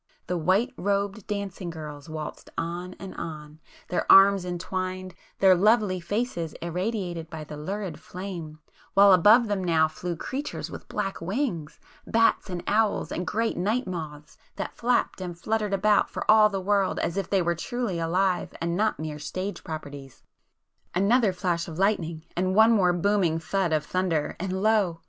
[0.25, 3.59] The white robed dancing girls waltzed on and on,
[3.89, 8.57] their arms entwined, their lovely faces irradiated by the lurid flame,
[8.95, 13.85] while above them now flew creatures with black wings, bats and owls, and great night
[13.85, 17.99] moths, that flapped and fluttered about for all the world as if they were truly
[17.99, 20.23] alive and not mere 'stage properties.'
[20.95, 24.99] Another flash of lightning,—and one more booming thud of thunder,——and lo!